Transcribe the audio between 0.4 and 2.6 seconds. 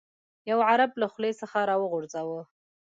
یو عرب له خولې څخه راوغورځاوه.